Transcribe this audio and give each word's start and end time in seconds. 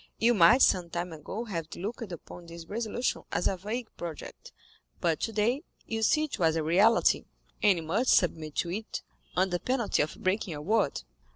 You 0.17 0.33
might 0.33 0.63
some 0.63 0.89
time 0.89 1.13
ago 1.13 1.43
have 1.43 1.75
looked 1.75 2.11
upon 2.11 2.47
this 2.47 2.65
resolution 2.65 3.21
as 3.31 3.47
a 3.47 3.55
vague 3.55 3.87
project, 3.97 4.51
but 4.99 5.19
today 5.19 5.61
you 5.85 6.01
see 6.01 6.23
it 6.23 6.39
was 6.39 6.55
a 6.55 6.63
reality, 6.63 7.25
and 7.61 7.77
you 7.77 7.83
must 7.83 8.09
submit 8.15 8.55
to 8.55 8.71
it 8.71 9.03
under 9.37 9.59
penalty 9.59 10.01
of 10.01 10.15
breaking 10.19 10.53
your 10.53 10.61
word." 10.61 11.03